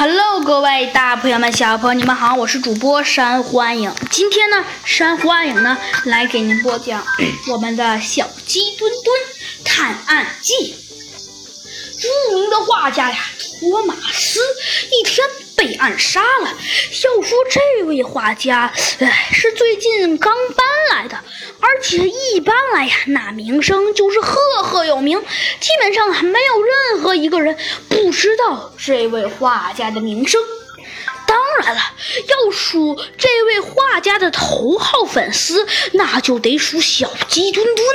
[0.00, 3.92] Hello，各位大朋友们、小朋友们，你们好，我是主播山欢迎。
[4.12, 7.04] 今天呢，山欢迎呢来给您播讲
[7.50, 9.16] 我们的小鸡墩墩
[9.64, 10.76] 探案记。
[11.98, 13.18] 著名的画家呀，
[13.58, 14.38] 托马斯
[14.92, 15.26] 一天
[15.68, 16.48] 被暗杀了。
[16.48, 20.66] 要说这位画家，哎，是最近刚搬
[20.96, 21.18] 来的，
[21.60, 25.20] 而且一搬来呀，那名声就是赫赫有名，
[25.60, 27.56] 基本上没有任何一个人
[27.88, 30.40] 不知道这位画家的名声。
[31.26, 31.80] 当然了，
[32.26, 37.86] 要数这位画家的头号粉丝，那就得数小鸡墩墩。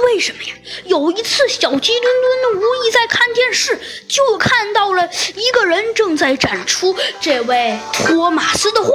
[0.00, 0.54] 为什么呀？
[0.86, 8.90] 有一次，小鸡墩墩无意在看电视，就看到了一个人正在展出这位托马斯的画。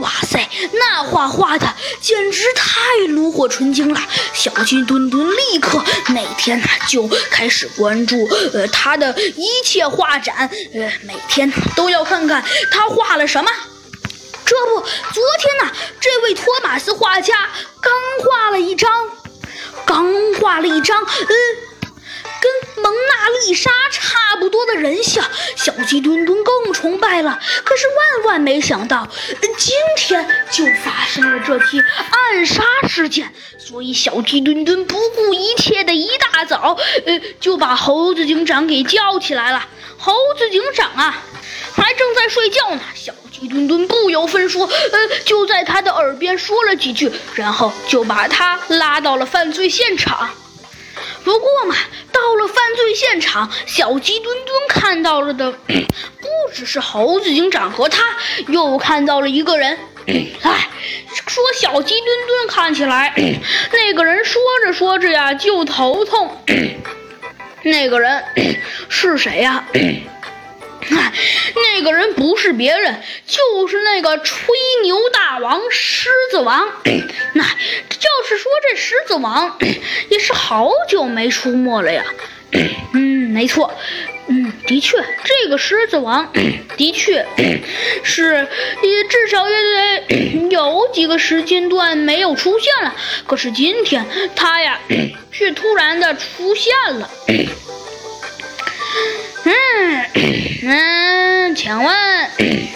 [0.00, 4.00] 哇塞，那画画的简直太炉火纯青了！
[4.34, 13.26] 小鸡墩墩立刻那天呢就开始关注呃他的一切画展，呃每天都要看看他画了。
[13.30, 13.50] 什么？
[14.50, 17.48] 这不，昨天呢，这位托马斯画家
[17.80, 17.92] 刚
[18.26, 18.90] 画了一张，
[19.86, 21.06] 刚画了一张，嗯，
[22.40, 25.24] 跟蒙娜丽莎差不多的人像。
[25.54, 27.38] 小鸡墩墩更崇拜了。
[27.62, 29.06] 可是万万没想到，
[29.56, 33.32] 今天就发生了这起暗杀事件。
[33.56, 39.64] 所以小鸡墩墩不顾一切的一大早，呃，就把猴子警长给叫起来了。
[39.96, 41.22] 猴子警长啊！
[41.74, 50.30] 还正在睡觉呢，小鸡墩墩不由分说，呃，就在他的耳边说了几句，然后就把他拉到了犯罪现场。
[51.24, 51.74] 不过嘛，
[52.12, 58.04] 到了犯罪现场，小鸡墩墩看到了的 不只是猴子警长和他，
[58.48, 59.78] 又看到了一个人。
[60.06, 60.68] 哎，
[61.26, 63.14] 说小鸡墩墩看起来，
[63.72, 66.36] 那个人说着说着呀就头痛。
[67.62, 68.24] 那个人
[68.88, 69.64] 是谁呀？
[70.90, 76.68] 那个人不是别人，就是那个吹牛大王狮子王。
[77.34, 79.58] 那就是说，这狮子王
[80.08, 82.04] 也是好久没出没了呀。
[82.94, 83.72] 嗯，没错。
[84.26, 86.32] 嗯，的确，这个狮子王
[86.76, 87.26] 的确
[88.04, 88.46] 是，
[88.82, 92.94] 也至少也得有几个时间段没有出现了。
[93.26, 94.06] 可是今天
[94.36, 94.78] 他呀，
[95.32, 97.10] 却突然的出现了。
[101.62, 101.94] 嗯，请问，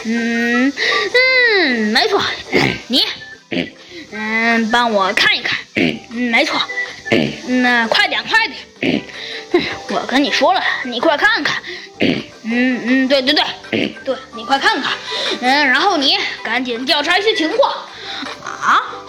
[0.04, 0.72] 嗯
[1.14, 2.22] 嗯，没错，
[2.88, 3.02] 你，
[4.12, 5.98] 嗯，帮我看一看，嗯，
[6.30, 6.60] 没错，
[7.62, 8.46] 那快点快
[8.80, 9.02] 点，
[9.88, 11.62] 我跟你说了，你快看看，
[12.00, 12.22] 嗯。
[12.46, 14.92] 嗯，对对对，对你快看看，
[15.40, 17.74] 嗯，然后你赶紧调查一些情况。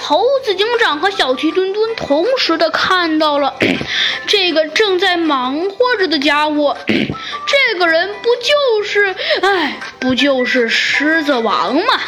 [0.08, 3.56] 猴子警长和小鸡墩墩同时的看到了
[4.28, 9.16] 这个正在忙活着的家伙， 这个人不就是……
[9.42, 12.00] 哎，不就是狮子王吗？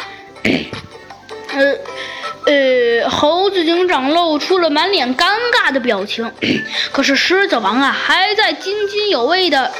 [1.55, 1.75] 呃
[2.45, 6.31] 呃，猴子警长露出了满脸尴尬的表情，
[6.91, 9.73] 可是狮子王啊，还在津津有味的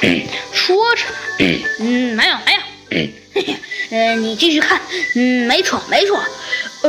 [0.52, 1.04] 说着
[1.78, 2.58] ：“嗯，没有，没有。”
[3.90, 4.80] 呃，你继续看，
[5.14, 6.20] 嗯，没错，没错。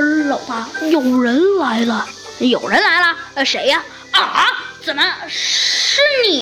[0.02, 2.08] 老大，有人来了，
[2.40, 3.84] 有人来了，呃，谁呀？
[4.12, 4.46] 啊？
[4.82, 6.38] 怎么是你？